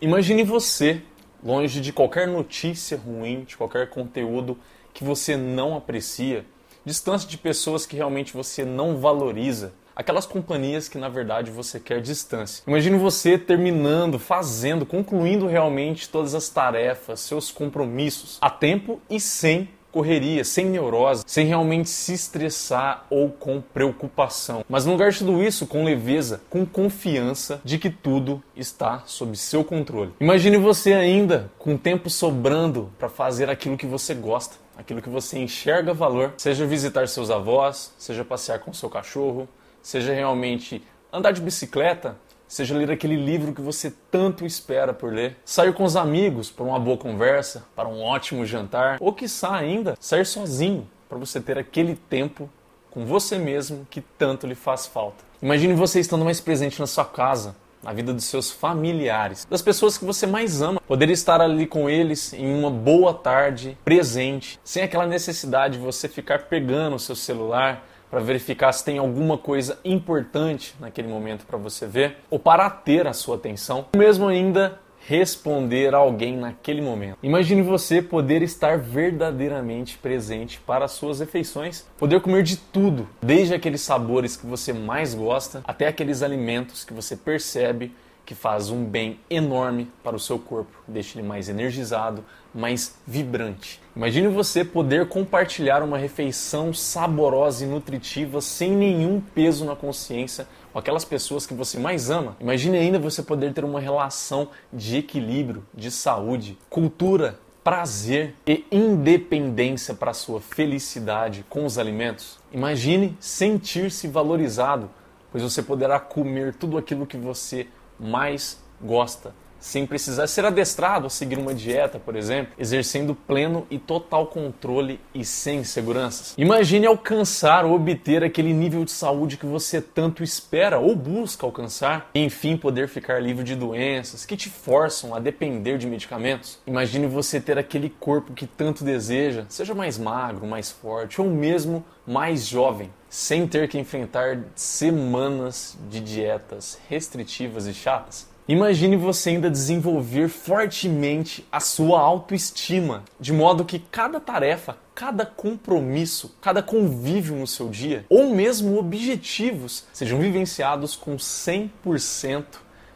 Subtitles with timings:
[0.00, 1.00] Imagine você
[1.42, 4.58] longe de qualquer notícia ruim, de qualquer conteúdo
[4.92, 6.44] que você não aprecia,
[6.84, 12.02] distância de pessoas que realmente você não valoriza, aquelas companhias que na verdade você quer
[12.02, 12.62] distância.
[12.66, 19.68] Imagine você terminando, fazendo, concluindo realmente todas as tarefas, seus compromissos a tempo e sem
[19.96, 24.62] correria, sem neurose, sem realmente se estressar ou com preocupação.
[24.68, 29.34] Mas no lugar de tudo isso, com leveza, com confiança de que tudo está sob
[29.38, 30.12] seu controle.
[30.20, 35.38] Imagine você ainda com tempo sobrando para fazer aquilo que você gosta, aquilo que você
[35.38, 39.48] enxerga valor, seja visitar seus avós, seja passear com seu cachorro,
[39.80, 42.18] seja realmente andar de bicicleta,
[42.48, 46.64] seja ler aquele livro que você tanto espera por ler, sair com os amigos para
[46.64, 51.58] uma boa conversa, para um ótimo jantar, ou quiçá ainda sair sozinho para você ter
[51.58, 52.48] aquele tempo
[52.90, 55.24] com você mesmo que tanto lhe faz falta.
[55.42, 59.98] Imagine você estando mais presente na sua casa, na vida dos seus familiares, das pessoas
[59.98, 64.82] que você mais ama, poder estar ali com eles em uma boa tarde, presente, sem
[64.82, 69.78] aquela necessidade de você ficar pegando o seu celular, para verificar se tem alguma coisa
[69.84, 74.80] importante naquele momento para você ver, ou para ter a sua atenção, ou mesmo ainda
[75.06, 77.18] responder a alguém naquele momento.
[77.22, 83.54] Imagine você poder estar verdadeiramente presente para as suas refeições, poder comer de tudo, desde
[83.54, 87.94] aqueles sabores que você mais gosta até aqueles alimentos que você percebe
[88.26, 93.80] que faz um bem enorme para o seu corpo, deixa ele mais energizado, mais vibrante.
[93.94, 100.78] Imagine você poder compartilhar uma refeição saborosa e nutritiva sem nenhum peso na consciência com
[100.78, 102.36] aquelas pessoas que você mais ama.
[102.40, 109.94] Imagine ainda você poder ter uma relação de equilíbrio, de saúde, cultura, prazer e independência
[109.94, 112.38] para a sua felicidade com os alimentos.
[112.52, 114.90] Imagine sentir-se valorizado,
[115.32, 117.66] pois você poderá comer tudo aquilo que você
[117.98, 123.78] mais gosta, sem precisar ser adestrado a seguir uma dieta, por exemplo, exercendo pleno e
[123.78, 126.34] total controle e sem inseguranças.
[126.38, 132.10] Imagine alcançar ou obter aquele nível de saúde que você tanto espera ou busca alcançar,
[132.14, 136.58] e enfim poder ficar livre de doenças que te forçam a depender de medicamentos.
[136.66, 141.84] Imagine você ter aquele corpo que tanto deseja, seja mais magro, mais forte ou mesmo
[142.06, 148.35] mais jovem, sem ter que enfrentar semanas de dietas restritivas e chatas.
[148.48, 156.36] Imagine você ainda desenvolver fortemente a sua autoestima, de modo que cada tarefa, cada compromisso,
[156.40, 162.44] cada convívio no seu dia, ou mesmo objetivos, sejam vivenciados com 100%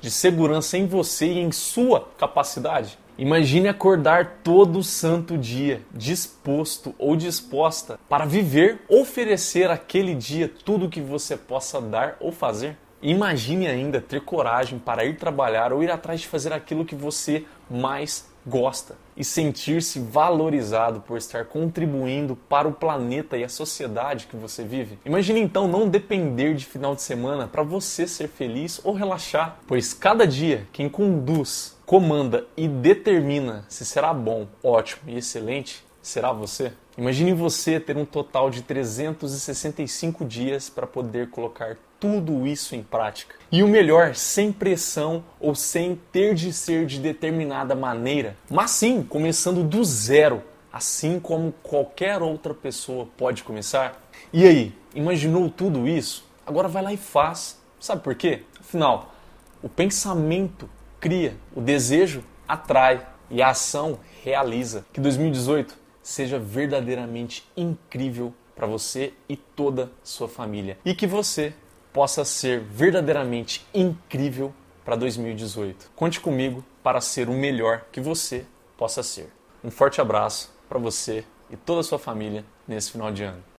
[0.00, 2.98] de segurança em você e em sua capacidade.
[3.18, 10.90] Imagine acordar todo santo dia, disposto ou disposta para viver, oferecer aquele dia tudo o
[10.90, 12.78] que você possa dar ou fazer.
[13.04, 17.44] Imagine ainda ter coragem para ir trabalhar ou ir atrás de fazer aquilo que você
[17.68, 24.36] mais gosta e sentir-se valorizado por estar contribuindo para o planeta e a sociedade que
[24.36, 24.98] você vive.
[25.04, 29.92] Imagine então não depender de final de semana para você ser feliz ou relaxar, pois
[29.92, 36.72] cada dia quem conduz, comanda e determina se será bom, ótimo e excelente será você.
[36.96, 43.34] Imagine você ter um total de 365 dias para poder colocar tudo isso em prática.
[43.50, 49.02] E o melhor, sem pressão ou sem ter de ser de determinada maneira, mas sim
[49.02, 54.00] começando do zero, assim como qualquer outra pessoa pode começar.
[54.32, 56.24] E aí, imaginou tudo isso?
[56.46, 57.58] Agora vai lá e faz.
[57.80, 58.42] Sabe por quê?
[58.60, 59.14] Afinal,
[59.62, 60.68] o pensamento
[61.00, 64.84] cria, o desejo atrai e a ação realiza.
[64.92, 70.78] Que 2018 seja verdadeiramente incrível para você e toda sua família.
[70.84, 71.52] E que você
[71.92, 74.54] possa ser verdadeiramente incrível
[74.84, 75.90] para 2018.
[75.96, 78.44] Conte comigo para ser o melhor que você
[78.76, 79.32] possa ser.
[79.64, 83.53] Um forte abraço para você e toda a sua família nesse final de ano.